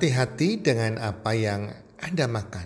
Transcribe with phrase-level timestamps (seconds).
[0.00, 2.64] Hati-hati dengan apa yang Anda makan.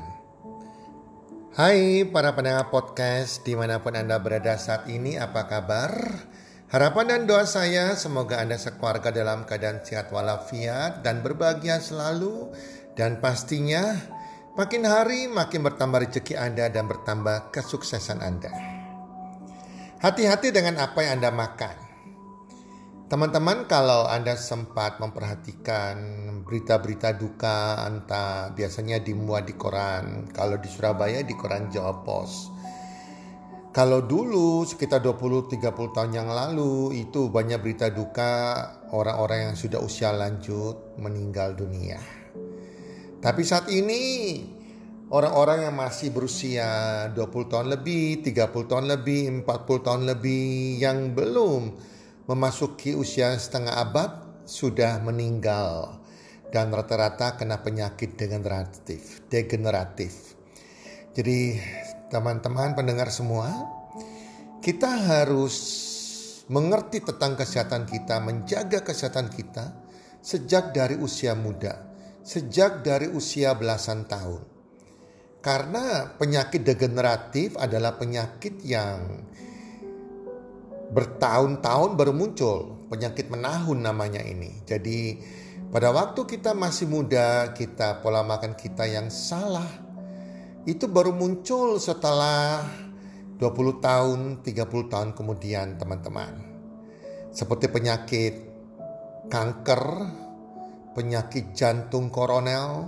[1.58, 6.14] Hai para pendengar podcast di mana pun Anda berada saat ini, apa kabar?
[6.70, 12.54] Harapan dan doa saya semoga Anda sekeluarga dalam keadaan sehat walafiat dan berbahagia selalu.
[12.94, 13.98] Dan pastinya
[14.54, 18.54] makin hari makin bertambah rezeki Anda dan bertambah kesuksesan Anda.
[19.98, 21.83] Hati-hati dengan apa yang Anda makan.
[23.14, 25.94] Teman-teman kalau Anda sempat memperhatikan
[26.42, 30.26] berita-berita duka entah biasanya dimuat di koran.
[30.34, 32.50] Kalau di Surabaya di koran Jawa Pos.
[33.70, 38.32] Kalau dulu sekitar 20-30 tahun yang lalu itu banyak berita duka
[38.90, 42.02] orang-orang yang sudah usia lanjut meninggal dunia.
[43.22, 44.42] Tapi saat ini
[45.14, 46.66] orang-orang yang masih berusia
[47.14, 51.93] 20 tahun lebih, 30 tahun lebih, 40 tahun lebih yang belum
[52.24, 54.10] memasuki usia setengah abad
[54.48, 56.00] sudah meninggal
[56.48, 60.38] dan rata-rata kena penyakit degeneratif, degeneratif.
[61.12, 61.58] Jadi
[62.08, 63.50] teman-teman pendengar semua,
[64.64, 65.56] kita harus
[66.48, 69.74] mengerti tentang kesehatan kita, menjaga kesehatan kita
[70.24, 71.84] sejak dari usia muda,
[72.24, 74.40] sejak dari usia belasan tahun.
[75.44, 79.28] Karena penyakit degeneratif adalah penyakit yang
[80.92, 84.62] bertahun-tahun baru muncul penyakit menahun namanya ini.
[84.68, 85.18] Jadi
[85.72, 89.66] pada waktu kita masih muda, kita pola makan kita yang salah
[90.64, 92.64] itu baru muncul setelah
[93.36, 96.32] 20 tahun, 30 tahun kemudian teman-teman.
[97.34, 98.34] Seperti penyakit
[99.26, 99.82] kanker,
[100.94, 102.86] penyakit jantung koroner,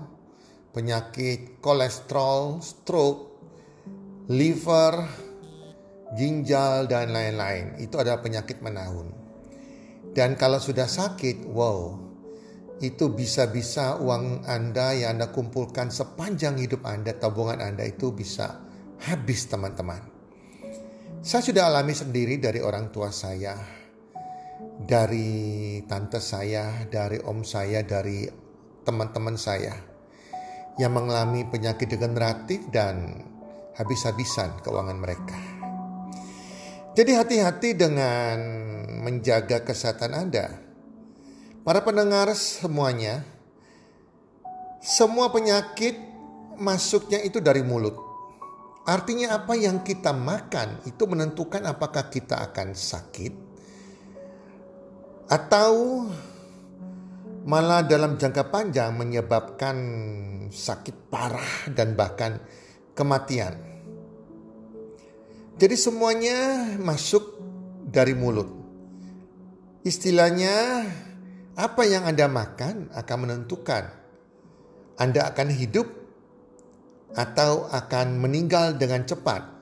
[0.71, 3.43] penyakit kolesterol, stroke,
[4.31, 5.26] liver,
[6.15, 7.75] ginjal, dan lain-lain.
[7.83, 9.11] Itu adalah penyakit menahun.
[10.15, 11.99] Dan kalau sudah sakit, wow,
[12.79, 18.61] itu bisa-bisa uang Anda yang Anda kumpulkan sepanjang hidup Anda, tabungan Anda itu bisa
[19.01, 20.01] habis teman-teman.
[21.25, 23.57] Saya sudah alami sendiri dari orang tua saya,
[24.77, 28.29] dari tante saya, dari om saya, dari
[28.87, 29.75] teman-teman saya
[30.77, 33.25] yang mengalami penyakit degeneratif dan
[33.75, 35.56] habis-habisan keuangan mereka.
[36.97, 38.41] Jadi hati-hati dengan
[39.05, 40.49] menjaga kesehatan Anda.
[41.61, 43.21] Para pendengar semuanya,
[44.81, 45.93] semua penyakit
[46.57, 48.01] masuknya itu dari mulut.
[48.89, 53.45] Artinya apa yang kita makan itu menentukan apakah kita akan sakit
[55.27, 56.07] atau
[57.45, 59.77] malah dalam jangka panjang menyebabkan
[60.49, 62.41] sakit parah dan bahkan
[62.97, 63.76] kematian.
[65.57, 67.41] Jadi semuanya masuk
[67.89, 68.45] dari mulut.
[69.89, 70.85] Istilahnya
[71.57, 73.89] apa yang Anda makan akan menentukan
[75.01, 75.89] Anda akan hidup
[77.17, 79.57] atau akan meninggal dengan cepat.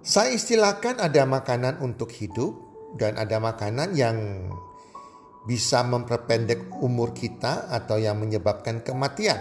[0.00, 2.56] Saya istilahkan ada makanan untuk hidup
[2.96, 4.48] dan ada makanan yang
[5.44, 9.40] bisa memperpendek umur kita atau yang menyebabkan kematian.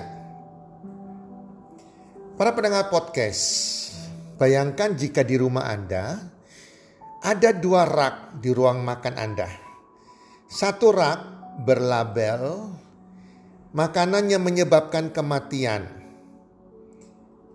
[2.36, 3.91] Para pendengar podcast,
[4.42, 6.18] Bayangkan jika di rumah Anda
[7.22, 9.46] ada dua rak di ruang makan Anda.
[10.50, 11.20] Satu rak
[11.62, 12.74] berlabel
[13.78, 15.86] makanan yang menyebabkan kematian.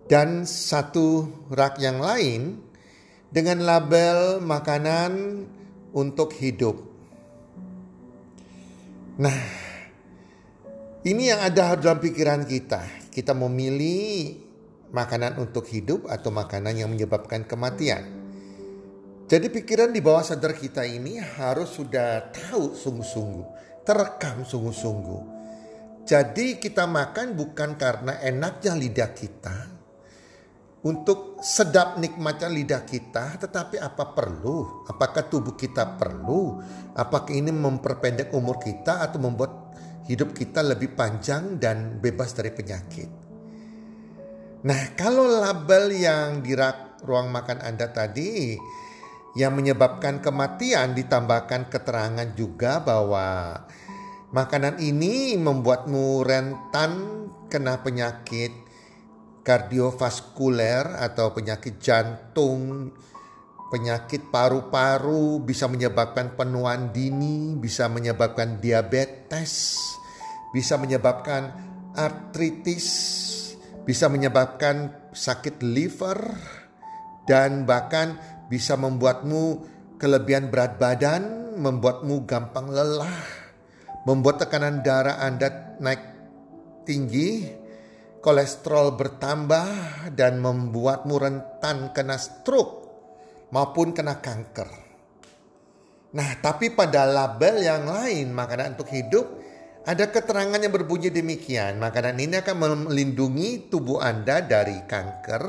[0.07, 2.63] Dan satu rak yang lain
[3.35, 5.43] dengan label makanan
[5.91, 6.79] untuk hidup.
[9.19, 9.39] Nah,
[11.03, 13.11] ini yang ada dalam pikiran kita.
[13.11, 14.46] Kita memilih
[14.91, 18.07] makanan untuk hidup atau makanan yang menyebabkan kematian.
[19.27, 23.45] Jadi pikiran di bawah sadar kita ini harus sudah tahu sungguh-sungguh,
[23.83, 25.35] terekam sungguh-sungguh.
[26.07, 29.77] Jadi kita makan bukan karena enaknya lidah kita,
[30.87, 34.87] untuk sedap nikmatnya lidah kita, tetapi apa perlu?
[34.87, 36.63] Apakah tubuh kita perlu?
[36.95, 39.75] Apakah ini memperpendek umur kita atau membuat
[40.07, 43.26] hidup kita lebih panjang dan bebas dari penyakit?
[44.65, 46.57] Nah, kalau label yang di
[47.05, 48.57] ruang makan Anda tadi
[49.37, 53.53] yang menyebabkan kematian ditambahkan keterangan juga bahwa
[54.33, 56.91] makanan ini membuatmu rentan
[57.45, 58.49] kena penyakit
[59.45, 62.91] kardiovaskuler atau penyakit jantung,
[63.69, 69.79] penyakit paru-paru, bisa menyebabkan penuaan dini, bisa menyebabkan diabetes,
[70.51, 71.53] bisa menyebabkan
[71.95, 72.87] artritis,
[73.87, 76.19] bisa menyebabkan sakit liver,
[77.23, 78.19] dan bahkan
[78.51, 79.63] bisa membuatmu
[79.95, 83.23] kelebihan berat badan, membuatmu gampang lelah,
[84.03, 86.03] membuat tekanan darah Anda naik
[86.83, 87.47] tinggi,
[88.19, 89.67] kolesterol bertambah
[90.15, 92.91] dan membuatmu rentan kena stroke
[93.55, 94.67] maupun kena kanker.
[96.07, 99.36] Nah, tapi pada label yang lain makanan untuk hidup
[99.87, 105.43] ada keterangan yang berbunyi demikian, makanan ini akan melindungi tubuh Anda dari kanker,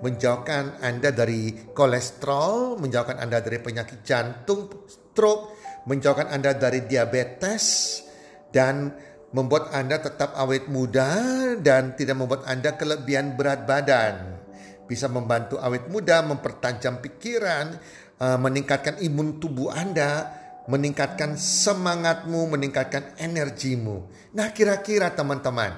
[0.00, 8.00] menjauhkan Anda dari kolesterol, menjauhkan Anda dari penyakit jantung, stroke, menjauhkan Anda dari diabetes,
[8.48, 8.88] dan
[9.36, 11.12] membuat Anda tetap awet muda
[11.60, 14.40] dan tidak membuat Anda kelebihan berat badan.
[14.88, 17.76] Bisa membantu awet muda, mempertajam pikiran,
[18.16, 24.08] eh, meningkatkan imun tubuh Anda, meningkatkan semangatmu, meningkatkan energimu.
[24.32, 25.76] Nah, kira-kira teman-teman,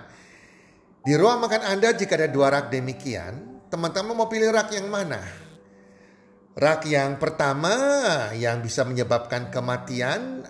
[1.02, 5.22] di ruang makan Anda jika ada dua rak demikian, teman-teman mau pilih rak yang mana?
[6.56, 7.74] Rak yang pertama
[8.32, 10.46] yang bisa menyebabkan kematian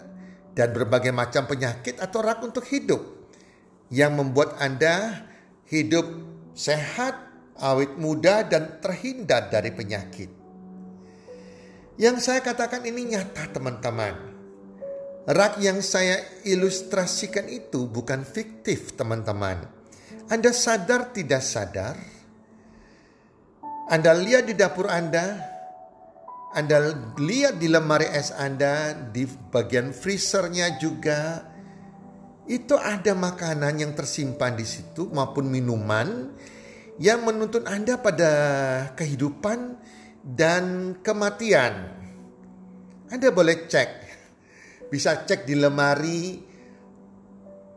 [0.56, 3.02] dan berbagai macam penyakit atau rak untuk hidup
[3.90, 5.26] yang membuat Anda
[5.66, 6.06] hidup
[6.56, 7.20] sehat,
[7.58, 10.45] awet muda dan terhindar dari penyakit.
[11.96, 14.36] Yang saya katakan ini nyata teman-teman.
[15.26, 19.64] Rak yang saya ilustrasikan itu bukan fiktif teman-teman.
[20.28, 21.96] Anda sadar tidak sadar?
[23.88, 25.40] Anda lihat di dapur Anda,
[26.52, 31.48] Anda lihat di lemari es Anda, di bagian freezernya juga,
[32.46, 36.30] itu ada makanan yang tersimpan di situ maupun minuman
[37.02, 38.32] yang menuntun Anda pada
[38.94, 39.78] kehidupan
[40.26, 41.94] dan kematian.
[43.06, 43.90] Anda boleh cek,
[44.90, 46.42] bisa cek di lemari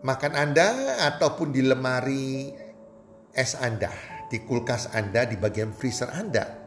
[0.01, 2.49] makan Anda ataupun di lemari
[3.29, 3.93] es Anda,
[4.33, 6.57] di kulkas Anda, di bagian freezer Anda.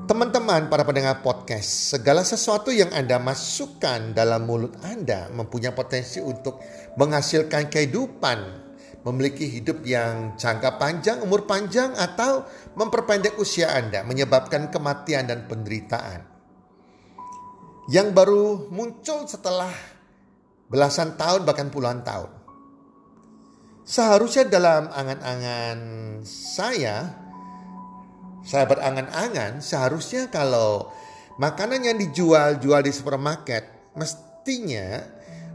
[0.00, 6.56] Teman-teman para pendengar podcast, segala sesuatu yang Anda masukkan dalam mulut Anda mempunyai potensi untuk
[6.96, 8.69] menghasilkan kehidupan
[9.00, 12.44] memiliki hidup yang jangka panjang, umur panjang, atau
[12.76, 16.28] memperpendek usia Anda, menyebabkan kematian dan penderitaan.
[17.88, 19.72] Yang baru muncul setelah
[20.68, 22.30] belasan tahun, bahkan puluhan tahun.
[23.82, 25.78] Seharusnya dalam angan-angan
[26.22, 27.10] saya,
[28.46, 30.92] saya berangan-angan, seharusnya kalau
[31.40, 33.66] makanan yang dijual-jual di supermarket,
[33.98, 35.02] mestinya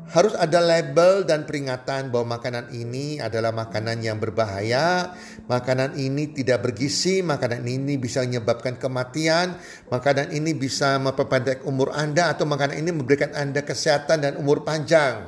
[0.06, 5.18] harus ada label dan peringatan bahwa makanan ini adalah makanan yang berbahaya,
[5.50, 9.58] makanan ini tidak bergizi, makanan ini bisa menyebabkan kematian,
[9.90, 15.26] makanan ini bisa memperpendek umur Anda atau makanan ini memberikan Anda kesehatan dan umur panjang.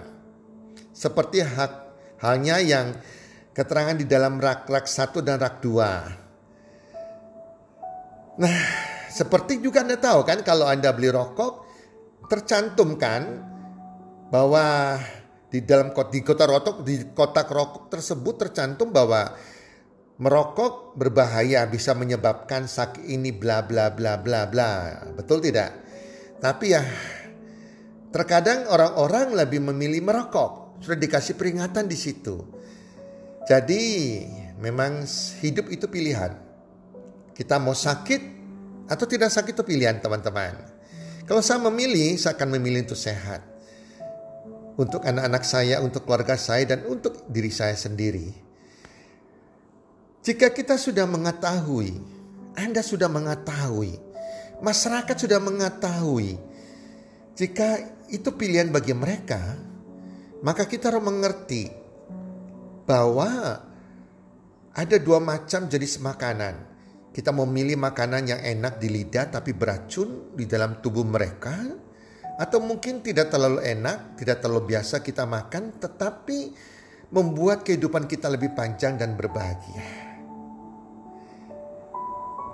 [0.93, 1.73] Seperti hak
[2.21, 2.93] halnya yang
[3.57, 8.37] keterangan di dalam rak-rak 1 dan rak 2.
[8.37, 8.61] Nah,
[9.09, 11.65] seperti juga Anda tahu kan kalau Anda beli rokok
[12.29, 13.56] tercantumkan
[14.27, 14.97] bahwa
[15.47, 19.31] di dalam di kota rotok di kotak rokok tersebut tercantum bahwa
[20.19, 24.71] merokok berbahaya bisa menyebabkan sakit ini bla bla bla bla bla.
[25.15, 25.71] Betul tidak?
[26.43, 26.83] Tapi ya
[28.11, 30.83] terkadang orang-orang lebih memilih merokok.
[30.83, 32.37] Sudah dikasih peringatan di situ.
[33.47, 33.81] Jadi
[34.59, 35.07] memang
[35.41, 36.35] hidup itu pilihan.
[37.33, 38.21] Kita mau sakit
[38.91, 40.53] atau tidak sakit itu pilihan teman-teman.
[41.25, 43.56] Kalau saya memilih, saya akan memilih untuk sehat
[44.77, 48.29] untuk anak-anak saya, untuk keluarga saya, dan untuk diri saya sendiri.
[50.21, 51.97] Jika kita sudah mengetahui,
[52.53, 53.97] Anda sudah mengetahui,
[54.61, 56.37] masyarakat sudah mengetahui,
[57.33, 57.67] jika
[58.13, 59.57] itu pilihan bagi mereka,
[60.45, 61.73] maka kita harus mengerti
[62.85, 63.59] bahwa
[64.77, 66.77] ada dua macam jenis makanan.
[67.17, 71.57] kita memilih makanan yang enak di lidah tapi beracun di dalam tubuh mereka
[72.37, 76.53] atau mungkin tidak terlalu enak, tidak terlalu biasa kita makan tetapi
[77.09, 80.05] membuat kehidupan kita lebih panjang dan berbahagia.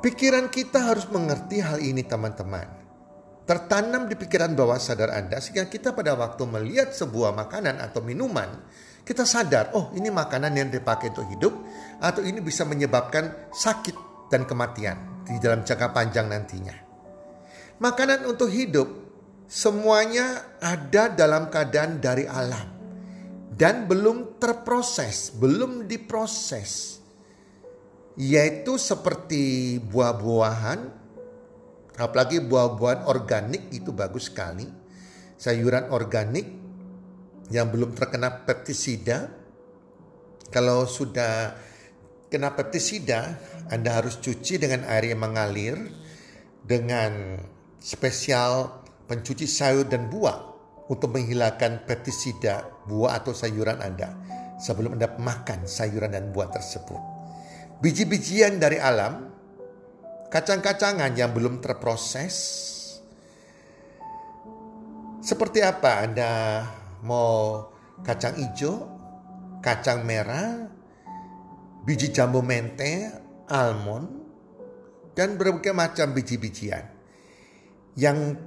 [0.04, 2.84] Pikiran kita harus mengerti hal ini teman-teman.
[3.44, 8.48] Tertanam di pikiran bawah sadar Anda sehingga kita pada waktu melihat sebuah makanan atau minuman,
[9.04, 11.54] kita sadar, oh ini makanan yang dipakai untuk hidup
[12.00, 16.76] atau ini bisa menyebabkan sakit dan kematian di dalam jangka panjang nantinya.
[17.84, 19.03] Makanan untuk hidup
[19.46, 22.68] semuanya ada dalam keadaan dari alam
[23.54, 27.04] dan belum terproses, belum diproses
[28.14, 30.80] yaitu seperti buah-buahan,
[31.98, 34.70] apalagi buah-buahan organik itu bagus sekali.
[35.34, 36.46] Sayuran organik
[37.50, 39.34] yang belum terkena pestisida.
[40.54, 41.58] Kalau sudah
[42.30, 43.42] kena pestisida,
[43.74, 45.76] Anda harus cuci dengan air yang mengalir
[46.62, 47.42] dengan
[47.82, 50.52] spesial pencuci sayur dan buah
[50.92, 54.16] untuk menghilangkan pestisida buah atau sayuran Anda
[54.60, 57.14] sebelum Anda makan sayuran dan buah tersebut
[57.84, 59.28] biji-bijian dari alam,
[60.32, 62.36] kacang-kacangan yang belum terproses.
[65.20, 66.32] Seperti apa Anda
[67.04, 67.68] mau
[68.08, 68.88] kacang hijau,
[69.60, 70.64] kacang merah,
[71.84, 73.12] biji jambu mente,
[73.52, 74.08] almond,
[75.12, 76.88] dan berbagai macam biji-bijian
[78.00, 78.40] yang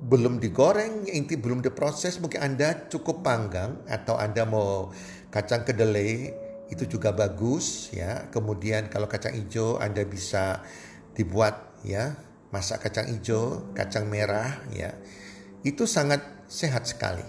[0.00, 4.88] belum digoreng, inti belum diproses, mungkin Anda cukup panggang atau Anda mau
[5.28, 6.32] kacang kedelai
[6.72, 8.32] itu juga bagus ya.
[8.32, 10.64] Kemudian kalau kacang hijau Anda bisa
[11.12, 12.16] dibuat ya,
[12.48, 14.96] masak kacang hijau, kacang merah ya.
[15.60, 17.26] Itu sangat sehat sekali.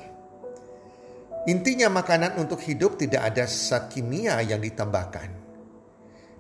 [1.52, 5.28] Intinya makanan untuk hidup tidak ada zat kimia yang ditambahkan.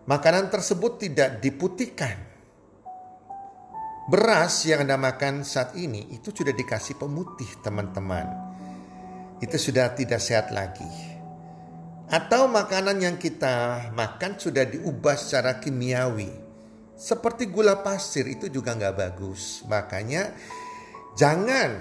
[0.08, 2.31] Makanan tersebut tidak diputihkan.
[4.12, 8.28] Beras yang Anda makan saat ini itu sudah dikasih pemutih teman-teman.
[9.40, 10.92] Itu sudah tidak sehat lagi.
[12.12, 16.28] Atau makanan yang kita makan sudah diubah secara kimiawi.
[16.92, 19.64] Seperti gula pasir itu juga nggak bagus.
[19.72, 20.36] Makanya
[21.16, 21.80] jangan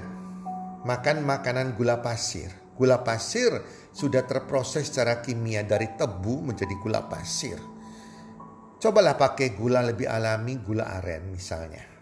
[0.86, 2.54] makan makanan gula pasir.
[2.78, 3.58] Gula pasir
[3.90, 7.58] sudah terproses secara kimia dari tebu menjadi gula pasir.
[8.78, 11.99] Cobalah pakai gula lebih alami, gula aren misalnya.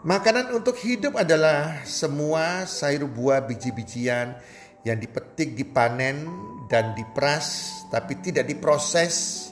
[0.00, 4.32] Makanan untuk hidup adalah semua sayur buah biji-bijian
[4.80, 6.24] yang dipetik, dipanen,
[6.72, 9.48] dan diperas, tapi tidak diproses,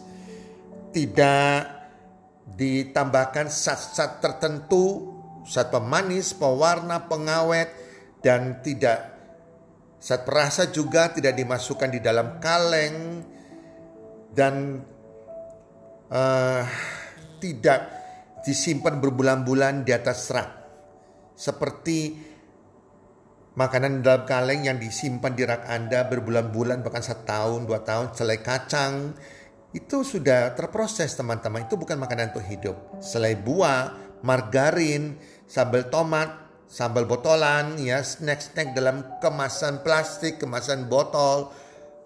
[0.89, 1.69] tidak
[2.57, 5.13] ditambahkan zat-zat tertentu,
[5.45, 7.69] zat pemanis, pewarna, pengawet,
[8.25, 9.21] dan tidak
[10.01, 13.21] zat perasa juga tidak dimasukkan di dalam kaleng
[14.33, 14.81] dan
[16.09, 16.63] uh,
[17.37, 17.98] tidak
[18.49, 20.49] disimpan berbulan-bulan di atas rak
[21.37, 22.17] seperti
[23.53, 29.13] makanan dalam kaleng yang disimpan di rak Anda berbulan-bulan bahkan setahun, dua tahun, selai kacang
[29.77, 31.69] itu sudah terproses teman-teman.
[31.69, 32.77] Itu bukan makanan untuk hidup.
[33.05, 33.93] Selai buah,
[34.25, 36.33] margarin, sambal tomat,
[36.71, 41.53] sambal botolan, ya snack-snack dalam kemasan plastik, kemasan botol,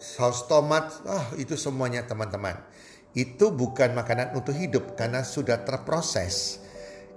[0.03, 2.59] saus tomat, ah itu semuanya teman-teman.
[3.13, 6.65] Itu bukan makanan untuk hidup karena sudah terproses.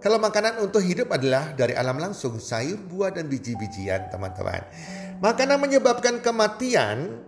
[0.04, 4.62] Kalau makanan untuk hidup adalah dari alam langsung, sayur, buah, dan biji-bijian teman-teman.
[5.24, 7.26] Makanan menyebabkan kematian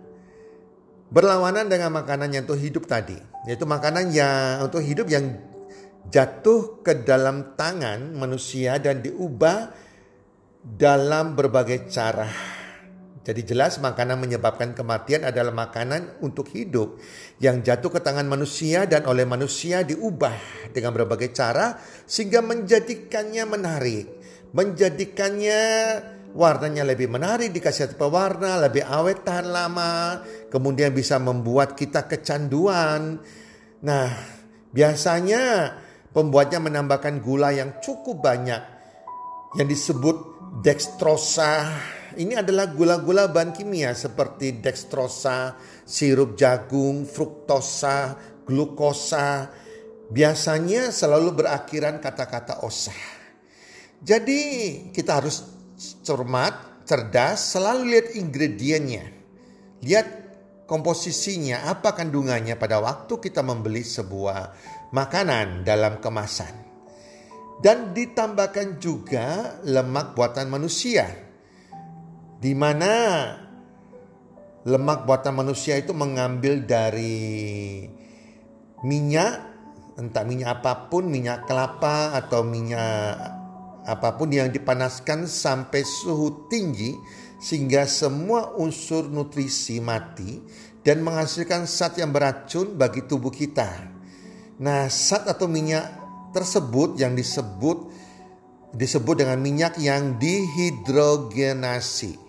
[1.08, 3.16] berlawanan dengan makanan yang untuk hidup tadi.
[3.48, 5.40] Yaitu makanan yang untuk hidup yang
[6.12, 9.72] jatuh ke dalam tangan manusia dan diubah
[10.62, 12.57] dalam berbagai cara
[13.28, 16.96] jadi jelas makanan menyebabkan kematian adalah makanan untuk hidup
[17.44, 20.32] yang jatuh ke tangan manusia dan oleh manusia diubah
[20.72, 21.76] dengan berbagai cara
[22.08, 24.06] sehingga menjadikannya menarik,
[24.56, 25.60] menjadikannya
[26.32, 33.20] warnanya lebih menarik dikasih pewarna, lebih awet tahan lama, kemudian bisa membuat kita kecanduan.
[33.84, 34.08] Nah,
[34.72, 35.76] biasanya
[36.16, 38.62] pembuatnya menambahkan gula yang cukup banyak
[39.60, 40.16] yang disebut
[40.64, 41.68] dextrosa
[42.18, 45.54] ini adalah gula-gula bahan kimia seperti dextrosa,
[45.86, 49.46] sirup jagung, fruktosa, glukosa.
[50.10, 52.98] Biasanya selalu berakhiran kata-kata osah.
[54.02, 54.40] Jadi
[54.90, 55.46] kita harus
[56.02, 59.06] cermat, cerdas, selalu lihat ingredientnya.
[59.86, 60.08] Lihat
[60.66, 64.58] komposisinya, apa kandungannya pada waktu kita membeli sebuah
[64.90, 66.66] makanan dalam kemasan.
[67.62, 71.27] Dan ditambahkan juga lemak buatan manusia
[72.38, 73.34] di mana
[74.62, 77.82] lemak buatan manusia itu mengambil dari
[78.86, 79.42] minyak
[79.98, 83.34] entah minyak apa pun, minyak kelapa atau minyak
[83.82, 86.94] apa pun yang dipanaskan sampai suhu tinggi
[87.42, 90.38] sehingga semua unsur nutrisi mati
[90.86, 93.90] dan menghasilkan zat yang beracun bagi tubuh kita.
[94.62, 95.90] Nah, zat atau minyak
[96.30, 97.90] tersebut yang disebut
[98.68, 102.27] disebut dengan minyak yang dihidrogenasi.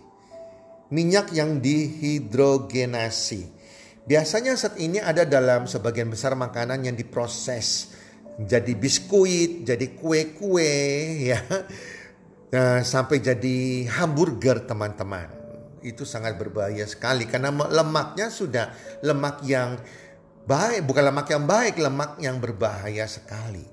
[0.90, 3.46] Minyak yang dihidrogenasi.
[4.10, 7.94] Biasanya saat ini ada dalam sebagian besar makanan yang diproses
[8.40, 10.72] jadi biskuit, jadi kue-kue
[11.36, 11.40] ya.
[12.50, 15.28] Nah, sampai jadi hamburger teman-teman.
[15.84, 18.72] Itu sangat berbahaya sekali karena lemaknya sudah
[19.04, 19.80] lemak yang
[20.44, 23.64] baik, bukan lemak yang baik, lemak yang berbahaya sekali.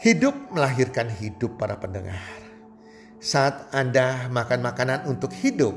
[0.00, 2.39] Hidup melahirkan hidup para pendengar.
[3.20, 5.76] Saat Anda makan makanan untuk hidup,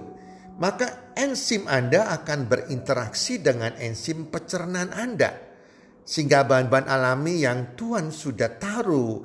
[0.64, 5.36] maka enzim Anda akan berinteraksi dengan enzim pencernaan Anda.
[6.08, 9.24] Sehingga bahan-bahan alami yang Tuhan sudah taruh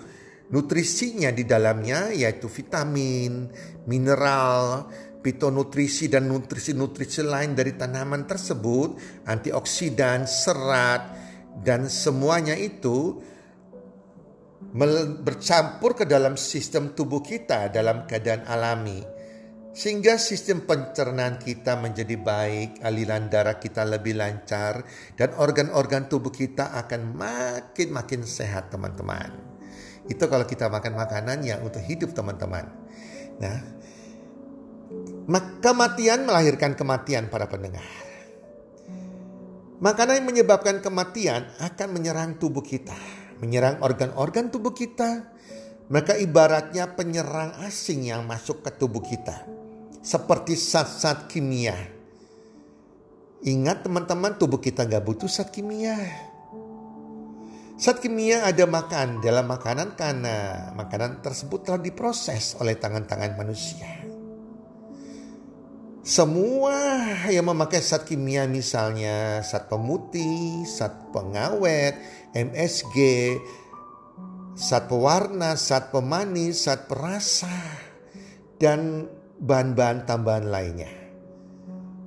[0.51, 3.51] nutrisinya di dalamnya yaitu vitamin,
[3.87, 4.91] mineral,
[5.23, 11.03] fitonutrisi dan nutrisi-nutrisi lain dari tanaman tersebut, antioksidan, serat,
[11.63, 13.19] dan semuanya itu
[15.23, 19.19] bercampur ke dalam sistem tubuh kita dalam keadaan alami
[19.79, 24.83] sehingga sistem pencernaan kita menjadi baik, aliran darah kita lebih lancar,
[25.15, 29.31] dan organ-organ tubuh kita akan makin-makin sehat teman-teman.
[30.11, 32.67] Itu kalau kita makan makanan yang untuk hidup teman-teman.
[33.39, 33.59] Nah,
[35.63, 37.87] kematian melahirkan kematian para pendengar.
[39.79, 42.99] Makanan yang menyebabkan kematian akan menyerang tubuh kita,
[43.41, 45.35] menyerang organ-organ tubuh kita.
[45.89, 49.49] Maka ibaratnya penyerang asing yang masuk ke tubuh kita
[50.05, 51.77] seperti zat-zat kimia.
[53.45, 55.97] Ingat teman-teman tubuh kita nggak butuh zat kimia.
[57.79, 64.08] Zat kimia ada makan dalam makanan karena makanan tersebut telah diproses oleh tangan-tangan manusia.
[66.09, 72.01] Semua yang memakai zat kimia misalnya zat pemutih, zat pengawet,
[72.33, 72.97] MSG,
[74.57, 77.53] zat pewarna, zat pemanis, zat perasa,
[78.57, 79.05] dan
[79.37, 80.89] bahan-bahan tambahan lainnya.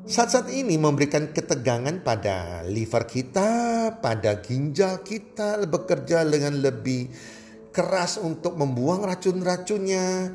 [0.09, 3.49] Saat-saat ini memberikan ketegangan pada liver kita,
[4.01, 7.05] pada ginjal kita bekerja dengan lebih
[7.69, 10.33] keras untuk membuang racun-racunnya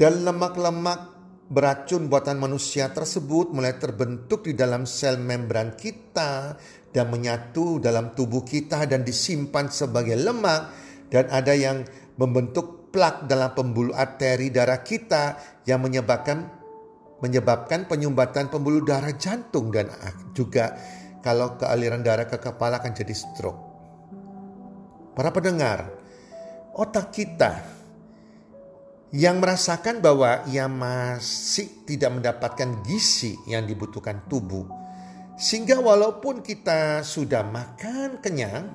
[0.00, 1.13] dan lemak-lemak
[1.44, 6.56] beracun buatan manusia tersebut mulai terbentuk di dalam sel membran kita
[6.88, 10.72] dan menyatu dalam tubuh kita dan disimpan sebagai lemak
[11.12, 11.84] dan ada yang
[12.16, 15.36] membentuk plak dalam pembuluh arteri darah kita
[15.68, 16.48] yang menyebabkan
[17.20, 19.90] menyebabkan penyumbatan pembuluh darah jantung dan
[20.32, 20.78] juga
[21.24, 23.60] kalau ke aliran darah ke kepala akan jadi stroke.
[25.16, 25.88] Para pendengar,
[26.76, 27.64] otak kita
[29.14, 34.66] yang merasakan bahwa ia masih tidak mendapatkan gizi yang dibutuhkan tubuh.
[35.38, 38.66] Sehingga walaupun kita sudah makan kenyang,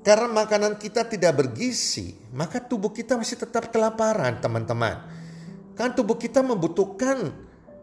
[0.00, 5.04] karena makanan kita tidak bergizi, maka tubuh kita masih tetap kelaparan, teman-teman.
[5.76, 7.28] Kan tubuh kita membutuhkan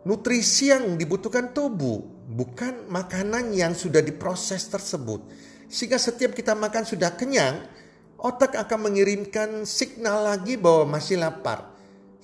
[0.10, 2.02] nutrisi yang dibutuhkan tubuh,
[2.34, 5.22] bukan makanan yang sudah diproses tersebut.
[5.70, 7.85] Sehingga setiap kita makan sudah kenyang,
[8.19, 11.75] otak akan mengirimkan signal lagi bahwa masih lapar.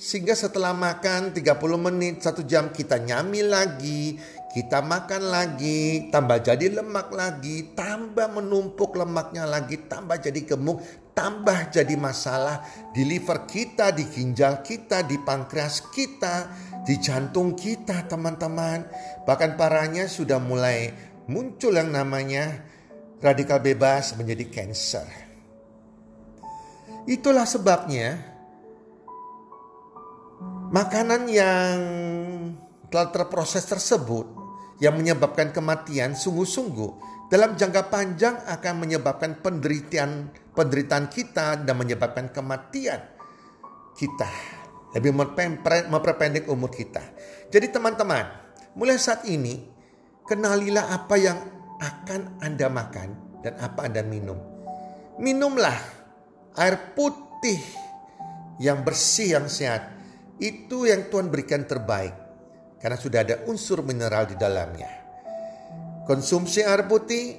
[0.01, 4.17] Sehingga setelah makan 30 menit, satu jam kita nyamil lagi,
[4.49, 10.82] kita makan lagi, tambah jadi lemak lagi, tambah menumpuk lemaknya lagi, tambah jadi gemuk,
[11.13, 12.65] tambah jadi masalah
[12.97, 16.49] di liver kita, di ginjal kita, di pankreas kita,
[16.82, 18.89] di jantung kita teman-teman.
[19.23, 20.91] Bahkan parahnya sudah mulai
[21.30, 22.60] muncul yang namanya
[23.21, 25.31] radikal bebas menjadi cancer.
[27.09, 28.21] Itulah sebabnya
[30.69, 31.77] makanan yang
[32.93, 34.27] telah terproses tersebut
[34.77, 36.91] yang menyebabkan kematian sungguh-sungguh
[37.31, 42.99] dalam jangka panjang akan menyebabkan penderitaan penderitaan kita dan menyebabkan kematian
[43.95, 44.29] kita.
[44.91, 45.15] Lebih
[45.87, 46.99] memperpendek umur kita.
[47.47, 48.27] Jadi teman-teman,
[48.75, 49.63] mulai saat ini
[50.27, 51.39] kenalilah apa yang
[51.79, 53.09] akan Anda makan
[53.39, 54.35] dan apa Anda minum.
[55.15, 56.00] Minumlah
[56.57, 57.59] air putih
[58.59, 59.87] yang bersih yang sehat.
[60.41, 62.17] Itu yang Tuhan berikan terbaik
[62.81, 64.89] karena sudah ada unsur mineral di dalamnya.
[66.09, 67.37] Konsumsi air putih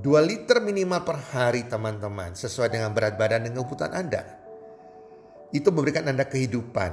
[0.00, 4.22] 2 liter minimal per hari teman-teman sesuai dengan berat badan dan kebutuhan Anda.
[5.52, 6.92] Itu memberikan Anda kehidupan.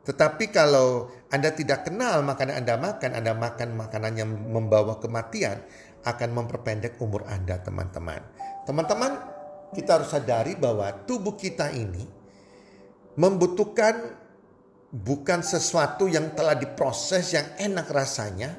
[0.00, 5.62] Tetapi kalau Anda tidak kenal makanan Anda makan, Anda makan makanan yang membawa kematian,
[6.02, 8.24] akan memperpendek umur Anda teman-teman.
[8.64, 9.12] Teman-teman,
[9.70, 12.02] kita harus sadari bahwa tubuh kita ini
[13.14, 14.18] membutuhkan
[14.90, 18.50] bukan sesuatu yang telah diproses yang enak rasanya,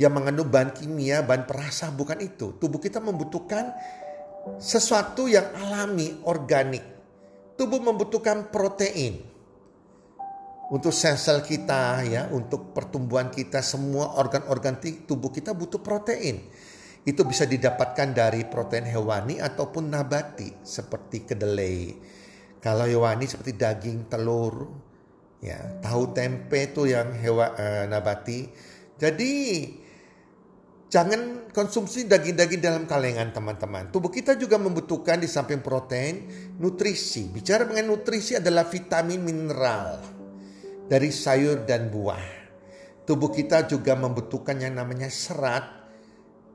[0.00, 2.56] yang mengandung bahan kimia, bahan perasa, bukan itu.
[2.56, 3.76] Tubuh kita membutuhkan
[4.56, 6.84] sesuatu yang alami, organik.
[7.54, 9.28] Tubuh membutuhkan protein.
[10.72, 16.48] Untuk sel-sel kita ya, untuk pertumbuhan kita, semua organ-organ tubuh kita butuh protein.
[17.02, 21.98] Itu bisa didapatkan dari protein hewani ataupun nabati seperti kedelai.
[22.62, 24.70] Kalau hewani seperti daging, telur,
[25.42, 28.46] ya tahu tempe itu yang hewa uh, nabati.
[29.02, 29.32] Jadi
[30.92, 33.88] Jangan konsumsi daging-daging dalam kalengan teman-teman.
[33.88, 36.28] Tubuh kita juga membutuhkan di samping protein,
[36.60, 37.32] nutrisi.
[37.32, 40.04] Bicara mengenai nutrisi adalah vitamin mineral
[40.84, 42.44] dari sayur dan buah.
[43.08, 45.64] Tubuh kita juga membutuhkan yang namanya serat,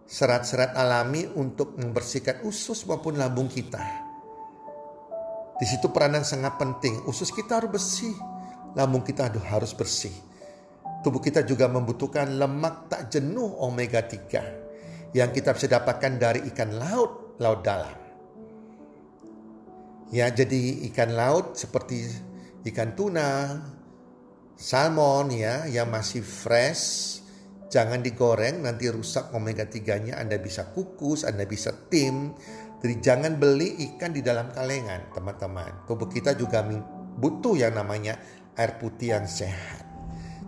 [0.08, 4.08] serat-serat alami untuk membersihkan usus maupun lambung kita.
[5.60, 7.04] Di situ peranan sangat penting.
[7.06, 8.15] Usus kita harus bersih,
[8.74, 10.15] lambung kita harus bersih.
[11.04, 16.72] Tubuh kita juga membutuhkan lemak tak jenuh omega 3 yang kita bisa dapatkan dari ikan
[16.80, 17.98] laut, laut dalam.
[20.08, 22.08] Ya, jadi ikan laut seperti
[22.63, 23.60] ikan tuna,
[24.56, 27.20] salmon ya yang masih fresh,
[27.68, 30.20] jangan digoreng nanti rusak omega 3-nya.
[30.20, 32.36] Anda bisa kukus, Anda bisa tim.
[32.78, 35.90] Jadi jangan beli ikan di dalam kalengan, teman-teman.
[35.90, 36.62] Tubuh kita juga
[37.18, 38.22] butuh yang namanya
[38.54, 39.84] air putih yang sehat.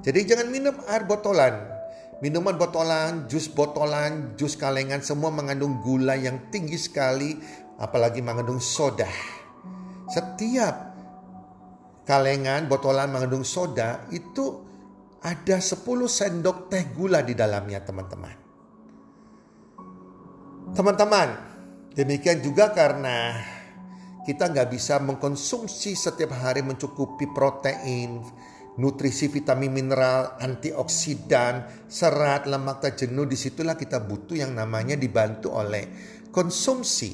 [0.05, 1.79] Jadi jangan minum air botolan.
[2.19, 7.39] Minuman botolan, jus botolan, jus kalengan semua mengandung gula yang tinggi sekali,
[7.79, 9.07] apalagi mengandung soda.
[10.11, 10.75] Setiap
[12.03, 14.68] kalengan botolan mengandung soda itu
[15.19, 18.35] ada 10 sendok teh gula di dalamnya teman-teman.
[20.69, 21.29] Teman-teman,
[21.97, 23.35] demikian juga karena
[24.23, 28.21] kita nggak bisa mengkonsumsi setiap hari mencukupi protein,
[28.77, 33.25] nutrisi vitamin mineral, antioksidan, serat, lemak tak jenuh.
[33.25, 35.89] Di situlah kita butuh yang namanya dibantu oleh
[36.29, 37.11] konsumsi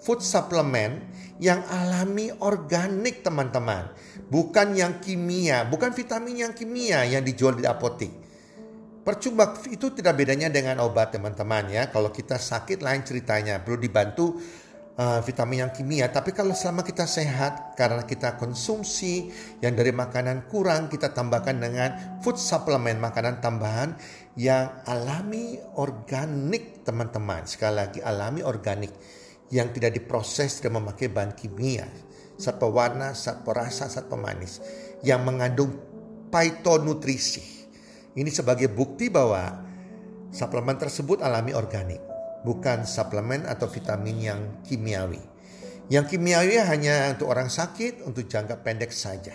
[0.00, 1.00] food supplement
[1.40, 3.88] yang alami organik teman-teman.
[4.28, 8.12] Bukan yang kimia, bukan vitamin yang kimia yang dijual di apotek.
[9.00, 11.88] Percuma itu tidak bedanya dengan obat teman-teman ya.
[11.88, 14.36] Kalau kita sakit lain ceritanya, perlu dibantu
[15.00, 16.12] uh, vitamin yang kimia.
[16.12, 19.32] Tapi kalau selama kita sehat karena kita konsumsi
[19.64, 23.96] yang dari makanan kurang kita tambahkan dengan food supplement makanan tambahan
[24.36, 27.48] yang alami organik teman-teman.
[27.48, 28.92] Sekali lagi alami organik
[29.50, 31.86] yang tidak diproses dan memakai bahan kimia.
[32.40, 34.64] Zat pewarna, zat perasa, zat pemanis
[35.04, 35.76] yang mengandung
[36.32, 37.68] phytonutrisi.
[38.16, 39.60] Ini sebagai bukti bahwa
[40.32, 42.10] suplemen tersebut alami organik
[42.42, 45.20] bukan suplemen atau vitamin yang kimiawi.
[45.90, 49.34] Yang kimiawi hanya untuk orang sakit, untuk jangka pendek saja.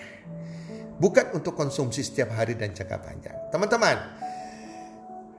[0.96, 3.36] Bukan untuk konsumsi setiap hari dan jangka panjang.
[3.52, 3.98] Teman-teman,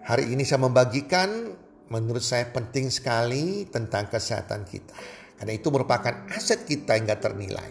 [0.05, 1.57] hari ini saya membagikan
[1.93, 4.97] menurut saya penting sekali tentang kesehatan kita.
[5.37, 7.71] Karena itu merupakan aset kita yang gak ternilai.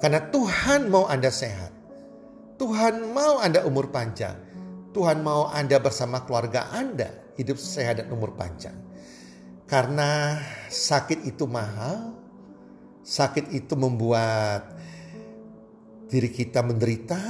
[0.00, 1.72] Karena Tuhan mau Anda sehat.
[2.56, 4.36] Tuhan mau Anda umur panjang.
[4.96, 8.76] Tuhan mau Anda bersama keluarga Anda hidup sehat dan umur panjang.
[9.68, 10.40] Karena
[10.72, 12.16] sakit itu mahal,
[13.04, 14.72] sakit itu membuat
[16.08, 17.20] diri kita menderita,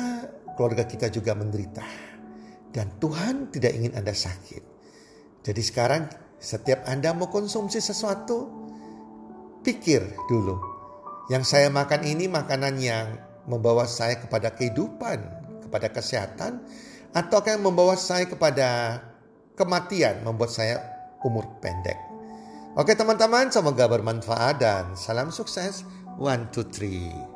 [0.55, 1.83] keluarga kita juga menderita.
[2.71, 4.76] Dan Tuhan tidak ingin Anda sakit.
[5.47, 6.11] Jadi sekarang
[6.43, 8.51] setiap Anda mau konsumsi sesuatu,
[9.63, 10.59] pikir dulu.
[11.31, 13.15] Yang saya makan ini makanan yang
[13.47, 15.23] membawa saya kepada kehidupan,
[15.63, 16.67] kepada kesehatan,
[17.15, 18.99] atau yang membawa saya kepada
[19.55, 20.83] kematian, membuat saya
[21.23, 21.99] umur pendek.
[22.75, 25.87] Oke teman-teman, semoga bermanfaat dan salam sukses.
[26.19, 27.36] One, two, three.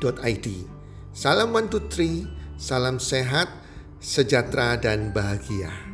[0.00, 0.48] healthcommunity.id.
[1.16, 2.28] Salam one two three,
[2.60, 3.48] salam sehat,
[4.00, 5.85] sejahtera dan bahagia.